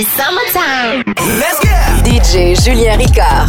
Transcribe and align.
It's 0.00 0.08
summertime. 0.10 1.02
Let's 1.40 1.58
go! 1.58 1.74
DJ 2.04 2.54
Julien 2.62 2.96
Ricard. 3.00 3.48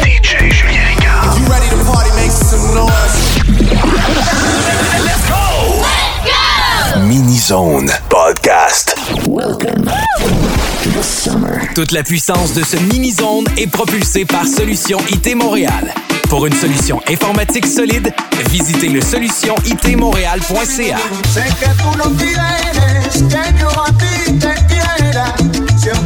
DJ 0.00 0.48
Julien 0.48 0.80
Ricard. 0.96 1.38
You 1.38 1.44
ready 1.44 1.68
to 1.68 1.76
party, 1.84 2.08
make 2.16 2.30
some 2.30 2.74
noise? 2.74 3.36
Let's 5.04 5.28
go! 5.28 5.84
Let's 5.84 6.94
go! 6.94 7.00
Mini 7.06 7.36
Zone 7.36 7.88
Podcast. 8.08 8.96
Welcome. 9.28 9.84
to 9.84 10.88
the 10.88 11.02
summer. 11.02 11.68
Toute 11.74 11.92
la 11.92 12.02
puissance 12.02 12.54
de 12.54 12.64
ce 12.64 12.78
mini 12.78 13.10
zone 13.10 13.44
est 13.58 13.66
propulsée 13.66 14.24
par 14.24 14.46
Solution 14.46 14.96
IT 15.10 15.36
Montréal. 15.36 15.92
Pour 16.30 16.46
une 16.46 16.54
solution 16.54 17.02
informatique 17.08 17.66
solide, 17.66 18.14
visitez 18.48 18.88
le 18.88 19.02
solutionitmontréal.ca. 19.02 20.96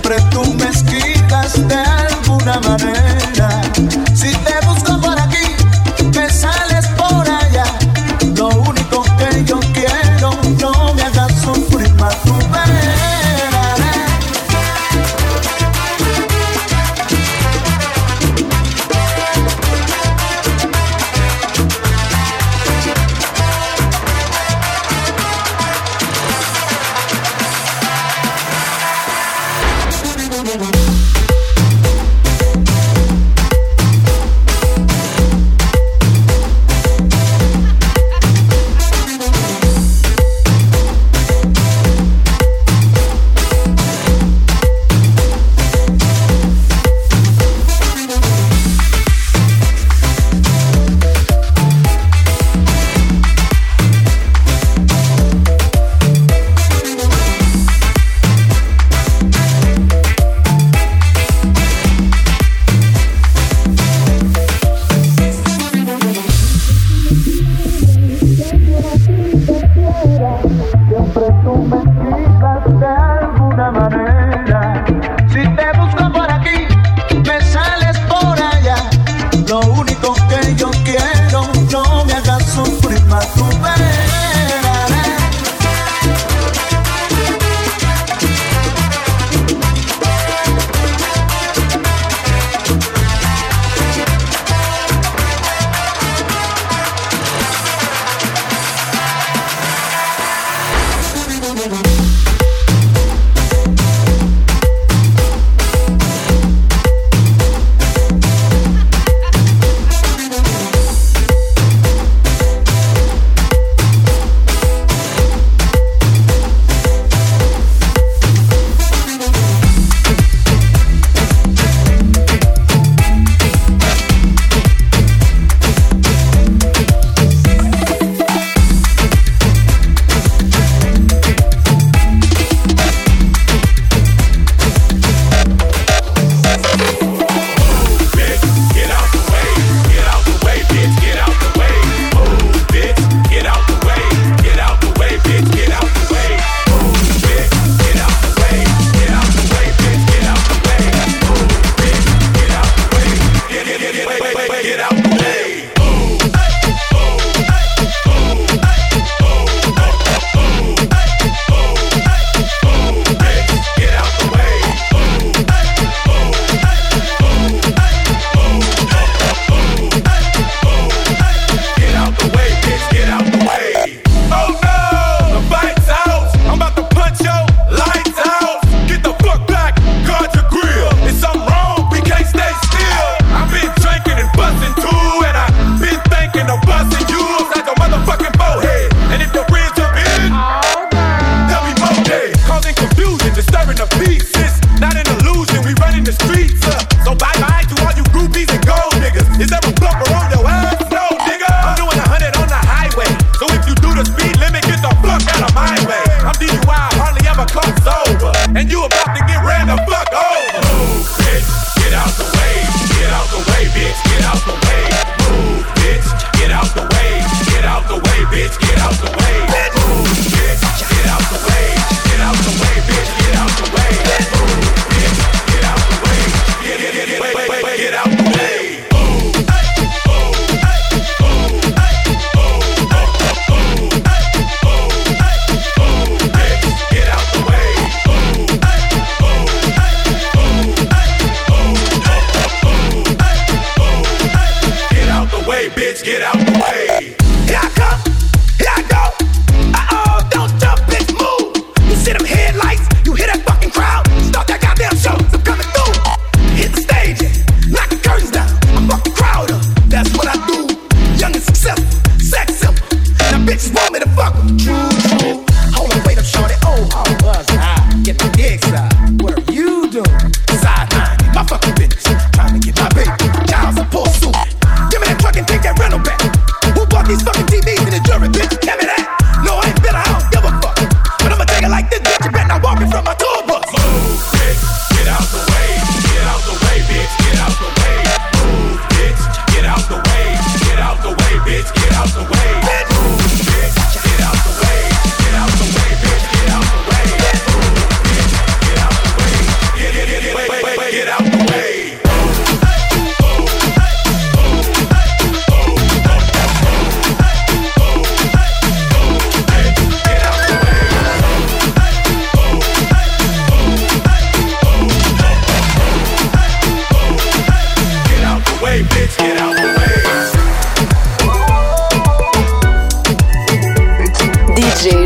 siempre 0.05 0.23
tú 0.30 0.45
me 0.55 0.64
explicas 0.64 1.67
de 1.67 1.75
alguna 1.75 2.61
manera. 2.61 3.63
Si 4.14 4.30
te 4.36 4.67
busco 4.67 5.04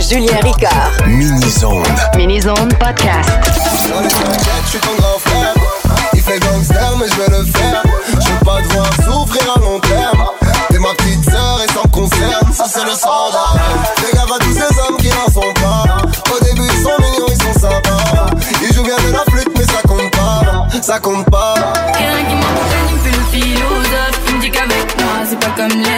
Julien 0.09 0.41
Ricard. 0.43 1.07
Mini-zone. 1.07 1.83
Mini-zone 2.17 2.69
podcast. 2.81 3.29
Je 4.65 4.69
suis 4.71 4.79
ton 4.81 4.95
grand 4.97 5.19
frère. 5.19 5.53
Il 6.15 6.21
fait 6.23 6.39
gangster, 6.41 6.97
mais 6.99 7.07
je 7.09 7.15
vais 7.15 7.39
le 7.39 7.45
faire. 7.45 7.83
Je 8.13 8.29
veux 8.29 8.45
pas 8.45 8.63
devoir 8.63 8.91
souffrir 9.05 9.55
à 9.55 9.61
long 9.61 9.79
terme. 9.81 10.25
T'es 10.71 10.79
ma 10.79 10.95
petite 10.95 11.25
sœur 11.25 11.61
et 11.63 11.73
sans 11.73 11.89
concerne, 11.91 12.53
ça 12.55 12.65
c'est 12.67 12.85
le 12.85 12.93
standard. 12.93 13.55
Les 13.99 14.17
gars, 14.17 14.25
à 14.35 14.39
tous 14.39 14.53
ces 14.53 14.81
hommes 14.81 14.97
qui 14.97 15.09
n'en 15.09 15.27
sont 15.31 15.53
pas. 15.61 15.85
Au 16.35 16.43
début, 16.43 16.63
ils 16.65 16.83
sont 16.83 16.97
mignons, 17.01 17.27
ils 17.29 17.43
sont 17.43 17.61
sympas. 17.61 18.31
Ils 18.63 18.75
jouent 18.75 18.85
bien 18.85 18.97
de 18.97 19.13
la 19.13 19.25
flûte, 19.31 19.51
mais 19.59 19.65
ça 19.65 19.83
compte 19.87 20.11
pas. 20.13 20.69
Ça 20.81 20.99
compte 21.01 21.29
pas. 21.31 21.55
Quelqu'un 21.93 22.25
qui 22.29 22.35
m'accompagne, 22.35 22.89
il 22.89 22.95
me 22.95 23.01
fait 23.01 23.17
le 23.19 23.25
philosophe. 23.31 24.21
Il 24.29 24.37
me 24.37 24.41
dit 24.41 24.51
qu'avec 24.51 25.01
moi, 25.01 25.13
c'est 25.29 25.39
pas 25.39 25.53
comme 25.55 25.69
les 25.69 25.98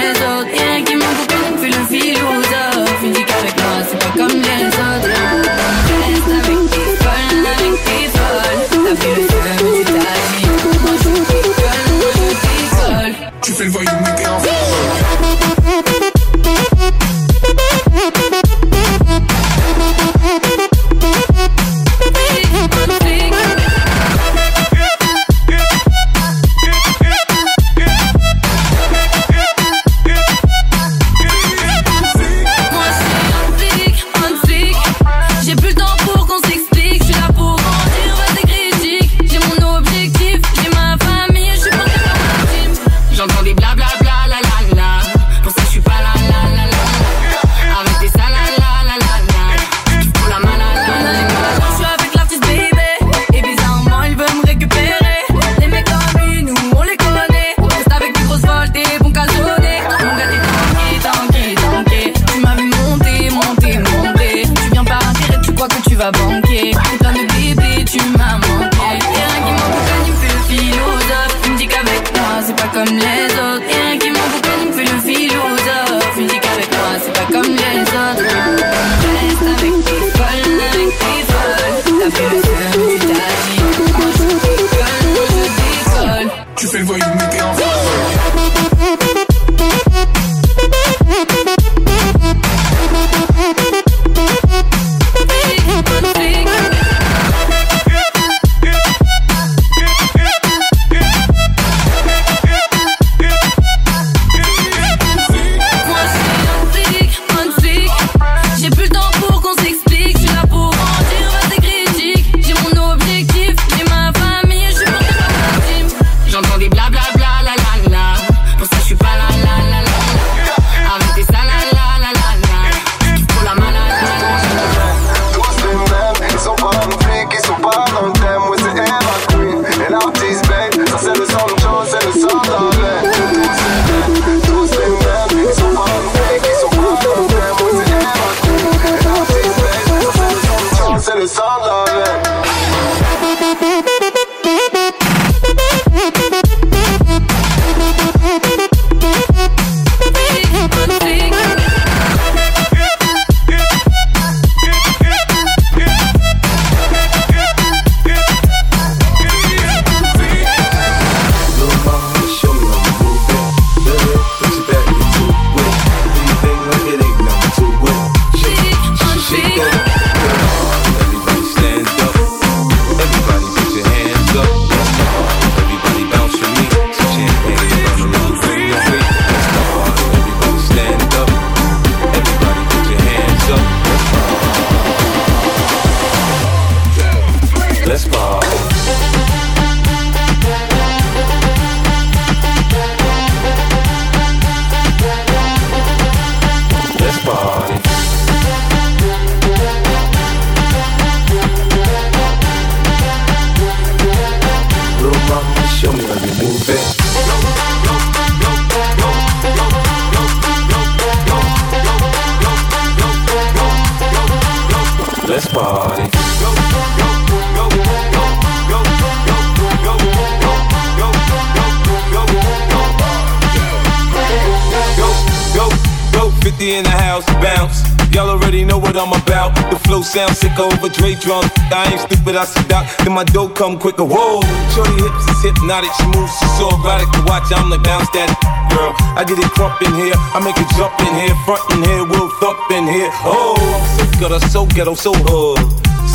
sound 230.11 230.35
sick 230.35 230.59
over 230.59 230.90
Dre 230.90 231.14
drunk. 231.14 231.47
I 231.71 231.87
ain't 231.87 232.02
stupid, 232.02 232.35
I 232.35 232.45
see 232.45 232.67
Doc. 232.67 232.83
Then 233.07 233.14
my 233.14 233.23
dough 233.23 233.49
come 233.49 233.79
quicker. 233.79 234.02
Whoa, 234.02 234.43
shorty 234.75 234.99
hips 234.99 235.25
is 235.31 235.40
hypnotic. 235.47 235.95
She 236.02 236.07
moves, 236.11 236.35
she's 236.35 236.55
so 236.59 236.67
erotic 236.83 237.07
to 237.14 237.23
watch. 237.31 237.47
I'm 237.55 237.71
the 237.71 237.79
bounce 237.79 238.11
that 238.19 238.26
girl. 238.75 238.90
I 239.14 239.23
get 239.23 239.38
it 239.38 239.50
crump 239.55 239.79
in 239.87 239.95
here, 239.95 240.14
I 240.35 240.43
make 240.43 240.59
it 240.59 240.67
jump 240.75 240.99
in 241.07 241.14
here, 241.14 241.35
front 241.47 241.62
in 241.71 241.87
here, 241.87 242.02
we'll 242.02 242.29
thump 242.43 242.59
in 242.75 242.90
here. 242.90 243.11
Oh, 243.23 243.55
so 243.95 244.05
good, 244.19 244.33
I'm 244.35 244.43
so 244.50 244.67
ghetto, 244.67 244.95
so 244.95 245.14
hood. 245.14 245.62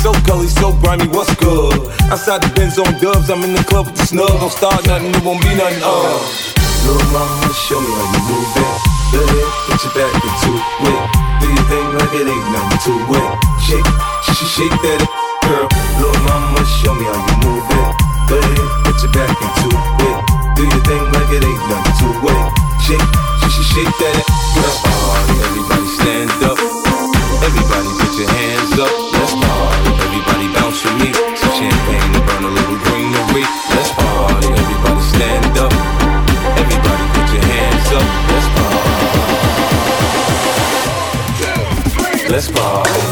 So 0.04 0.12
gully, 0.28 0.46
so 0.46 0.76
grimy, 0.84 1.08
what's 1.08 1.34
good? 1.36 1.88
Outside 2.12 2.44
the 2.44 2.52
Benz 2.54 2.78
on 2.78 3.00
dubs, 3.00 3.30
I'm 3.30 3.42
in 3.42 3.54
the 3.56 3.64
club 3.64 3.86
with 3.86 3.96
the 3.96 4.06
snug. 4.06 4.28
Don't 4.28 4.52
start 4.52 4.86
nothing, 4.86 5.08
it 5.08 5.24
won't 5.24 5.40
be 5.40 5.56
nothing. 5.56 5.80
Uh. 5.82 6.65
Little 6.86 7.02
mama, 7.10 7.50
show 7.52 7.80
me 7.80 7.90
how 7.90 8.06
you 8.14 8.22
move 8.30 8.56
it. 8.62 8.78
Baby, 9.10 9.42
put 9.66 9.82
your 9.82 9.92
back 9.98 10.14
into 10.14 10.50
it. 10.54 11.06
Do 11.42 11.46
your 11.50 11.66
thing 11.66 11.86
like 11.98 12.14
it 12.14 12.26
ain't 12.30 12.46
nothing 12.54 12.78
to 12.86 12.94
it. 13.10 13.32
Shake, 13.58 13.88
shake, 14.22 14.46
shake 14.46 14.76
that 14.86 15.00
girl. 15.42 15.66
Little 15.98 16.22
mama, 16.30 16.62
show 16.78 16.94
me 16.94 17.04
how 17.10 17.18
you 17.18 17.36
move 17.42 17.66
it. 17.66 17.92
Baby, 18.30 18.62
put 18.86 19.02
your 19.02 19.10
back 19.10 19.34
into 19.34 19.68
it. 19.74 20.22
Do 20.54 20.62
your 20.62 20.82
thing 20.86 21.04
like 21.10 21.30
it 21.34 21.42
ain't 21.42 21.62
nothing 21.66 21.94
to 22.00 22.08
it. 22.22 22.46
Shake, 22.86 23.06
shake, 23.50 23.66
shake 23.66 23.94
that 23.98 24.22
girl. 24.54 24.76
Oh, 24.86 25.42
everybody 25.42 25.86
stand 25.98 26.30
up. 26.44 26.65
this 42.36 42.50
bar. 42.50 43.05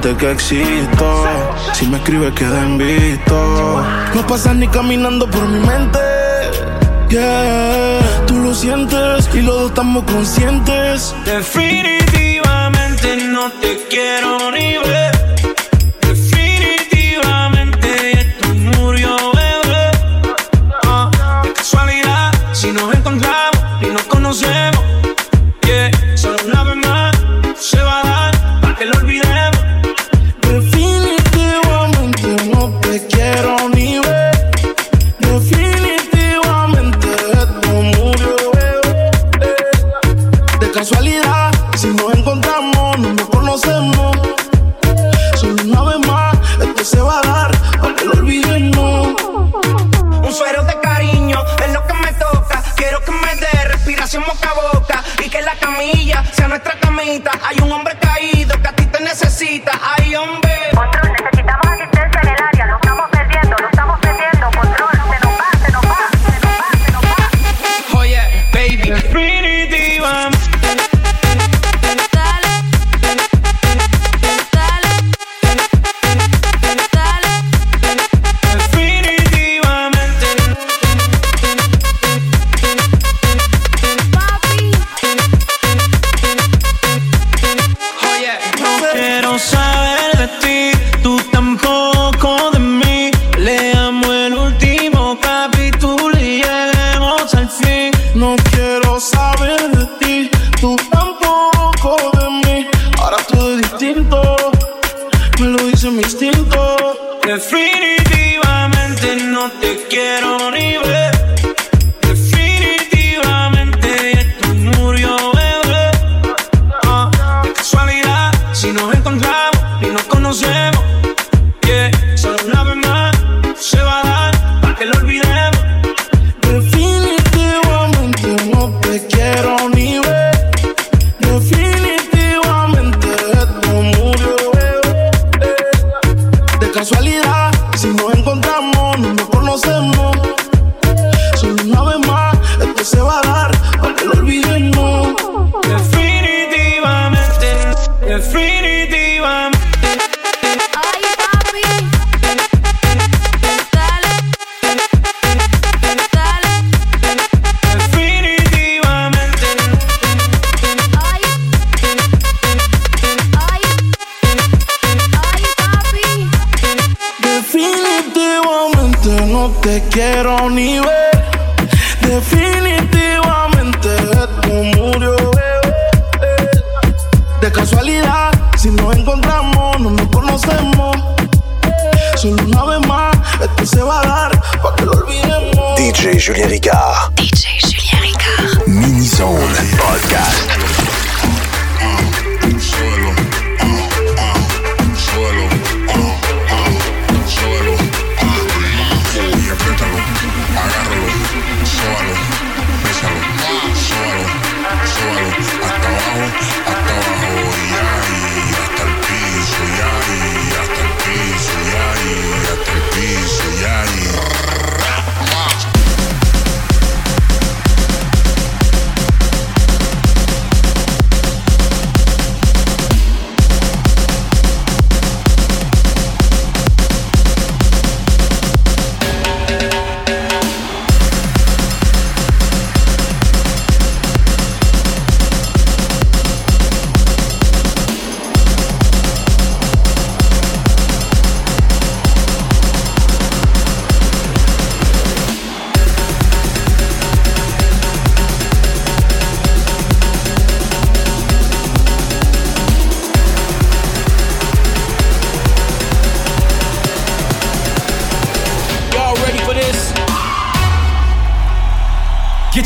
que 0.00 0.30
existo. 0.30 1.24
Si 1.72 1.86
me 1.86 1.96
escribes, 1.96 2.32
queda 2.34 2.62
en. 2.62 2.78
No 4.14 4.26
pasas 4.26 4.54
ni 4.56 4.68
caminando 4.68 5.28
por 5.28 5.48
mi 5.48 5.58
mente. 5.60 5.98
Yeah, 7.08 8.00
tú 8.26 8.36
lo 8.38 8.54
sientes 8.54 9.28
y 9.34 9.42
los 9.42 9.54
dos 9.60 9.68
estamos 9.70 10.04
conscientes. 10.04 11.14
Definitivamente 11.24 13.16
no 13.28 13.50
te 13.52 13.86
quiero 13.88 14.50
ni 14.50 14.78
ver. 14.78 15.25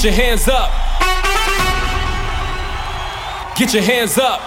Get 0.01 0.17
your 0.17 0.25
hands 0.25 0.49
up. 0.49 0.71
Get 3.55 3.75
your 3.75 3.83
hands 3.83 4.17
up. 4.17 4.41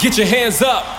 Get 0.00 0.18
your 0.18 0.26
hands 0.26 0.60
up. 0.60 0.93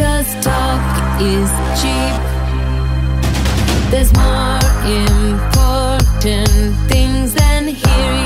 Cause 0.00 0.32
talk 0.42 1.20
is 1.20 1.50
cheap. 1.78 2.20
There's 3.90 4.10
more 4.14 4.58
important 4.86 6.74
things 6.88 7.34
than 7.34 7.68
hearing. 7.68 8.19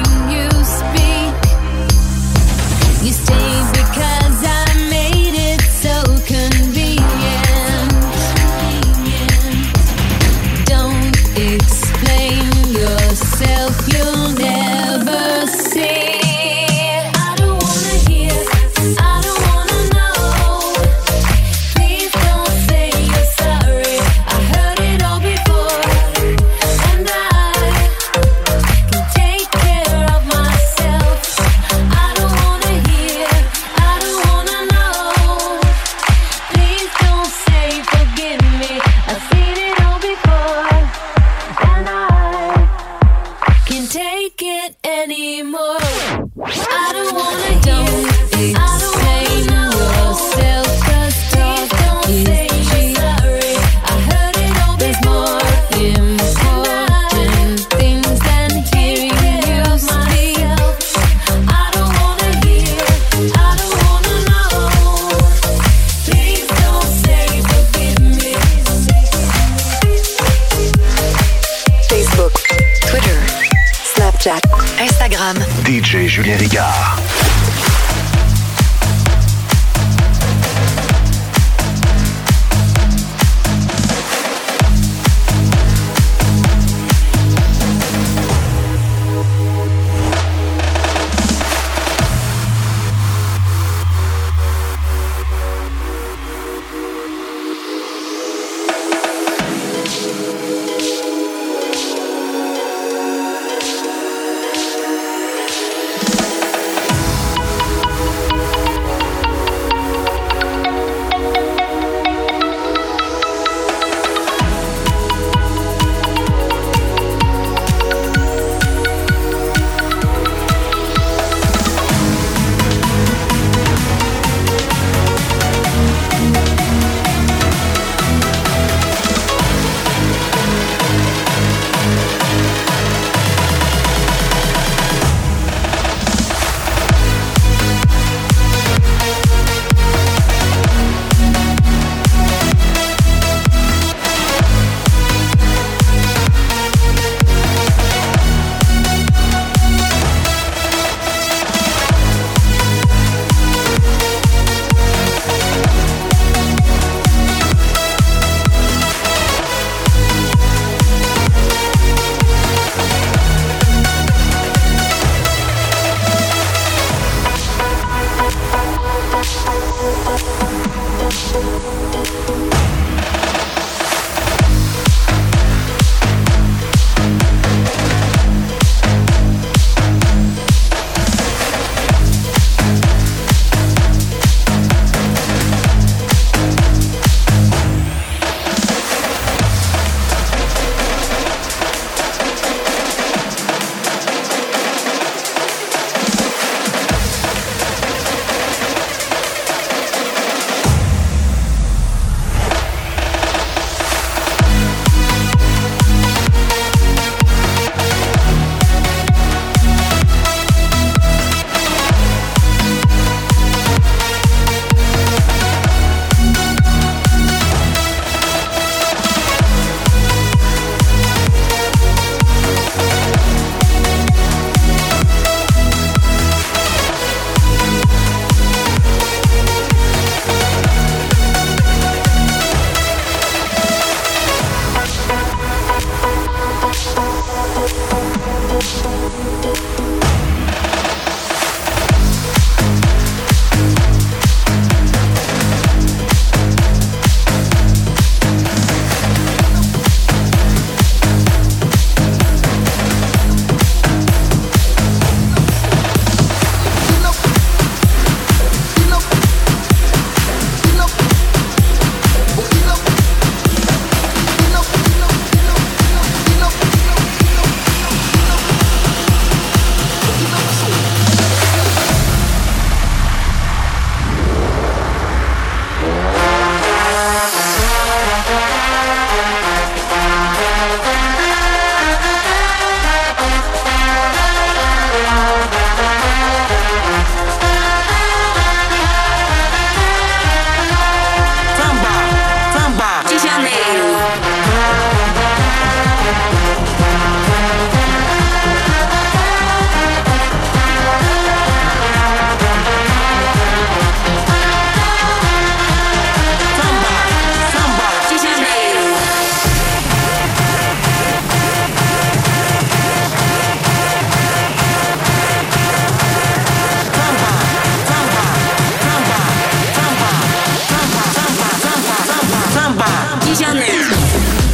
Visionnaire. 323.35 324.54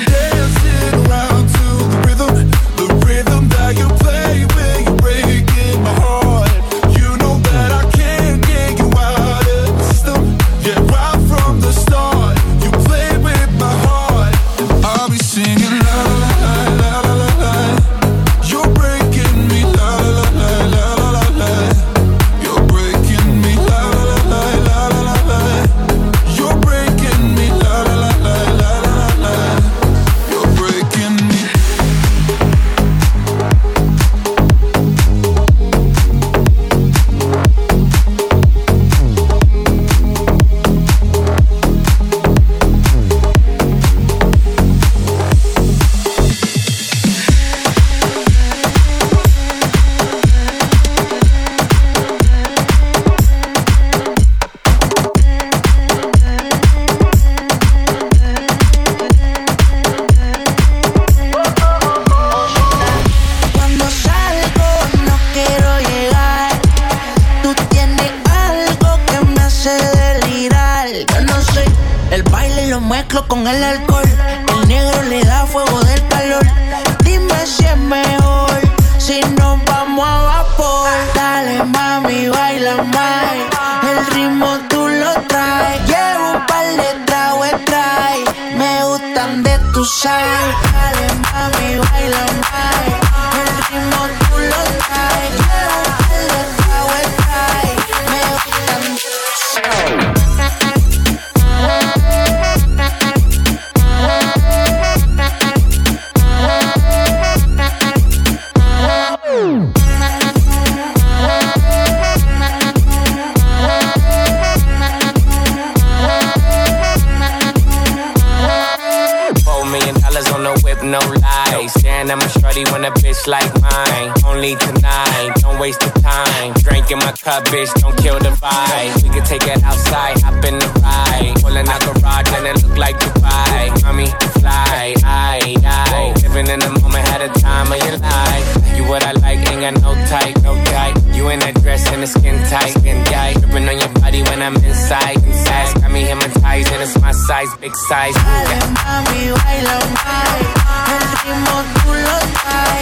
bad 122.91 123.03
bitch 123.03 123.27
like 123.27 123.51
mine. 123.61 124.13
Only 124.25 124.55
tonight, 124.55 125.33
don't 125.41 125.59
waste 125.59 125.79
the 125.81 125.91
time. 126.01 126.53
Drinking 126.53 126.97
my 126.99 127.11
cup, 127.11 127.45
bitch, 127.45 127.73
don't 127.81 127.95
kill 127.97 128.19
the 128.19 128.29
vibe. 128.29 129.03
We 129.03 129.09
can 129.09 129.23
take 129.25 129.43
it 129.43 129.63
outside, 129.63 130.19
hop 130.21 130.43
in 130.45 130.57
the 130.57 130.67
ride. 130.81 131.41
Pulling 131.41 131.67
out 131.67 131.81
garage 131.81 132.29
and 132.33 132.47
it 132.47 132.63
look 132.63 132.77
like 132.77 132.97
Dubai. 132.97 133.83
Mommy, 133.83 134.07
fly, 134.39 134.95
I, 135.03 135.55
I. 135.63 136.13
Living 136.23 136.47
in 136.47 136.59
the 136.59 136.69
moment, 136.81 137.07
had 137.07 137.21
a 137.21 137.29
time 137.39 137.71
of 137.71 137.79
your 137.79 137.97
life. 137.97 138.77
You 138.77 138.87
what 138.87 139.03
I 139.03 139.11
like, 139.13 139.39
ain't 139.51 139.61
got 139.61 139.81
no 139.81 139.93
type, 140.07 140.41
no 140.43 140.55
type. 140.65 140.97
You 141.13 141.29
in 141.29 141.39
that 141.39 141.55
dress 141.61 141.87
and 141.91 142.03
the 142.03 142.07
skin 142.07 142.37
tight, 142.49 142.71
skin 142.79 143.03
tight. 143.05 143.39
Dripping 143.39 143.67
on 143.67 143.77
your 143.77 143.89
body 143.99 144.21
when 144.23 144.41
I'm 144.41 144.55
inside, 144.55 145.17
inside. 145.23 145.81
Got 145.81 145.91
me 145.91 146.01
hypnotized 146.01 146.71
and 146.71 146.81
it's 146.81 146.99
my 146.99 147.11
size, 147.11 147.49
big 147.59 147.75
size. 147.75 148.15
Mami, 148.15 149.35
baila, 149.35 149.75
mami, 150.05 150.61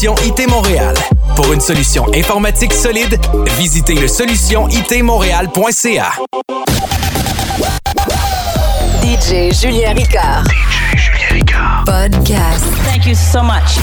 Solution 0.01 0.15
IT 0.25 0.49
Montréal. 0.49 0.95
Pour 1.35 1.53
une 1.53 1.61
solution 1.61 2.07
informatique 2.15 2.73
solide, 2.73 3.19
visitez 3.55 3.93
le 3.93 4.07
solutionitmontréal.ca. 4.07 6.13
DJ 9.03 9.53
Julien 9.53 9.93
Ricard. 9.93 10.43
DJ 10.45 10.97
Julien 10.97 11.33
Ricard. 11.33 11.83
Podcast. 11.85 12.65
Thank 12.83 13.05
you 13.05 13.13
so 13.13 13.43
much. 13.43 13.77